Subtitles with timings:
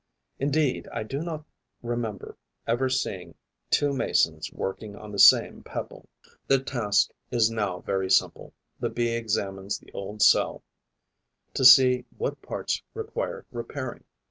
[0.39, 1.45] Indeed I do not
[1.83, 3.35] remember ever seeing
[3.69, 6.09] two Masons working on the same pebble.
[6.47, 8.51] The task is now very simple.
[8.79, 10.63] The Bee examines the old cell
[11.53, 14.03] to see what parts require repairing.